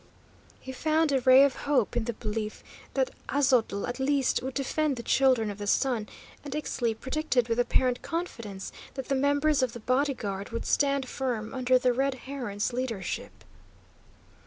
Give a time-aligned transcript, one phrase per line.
[0.59, 2.63] He found a ray of hope in the belief
[2.95, 6.09] that Aztotl at least would defend the Children of the Sun,
[6.43, 11.07] and Ixtli predicted with apparent confidence that the members of the body guard would stand
[11.07, 13.43] firm under the Red Heron's leadership.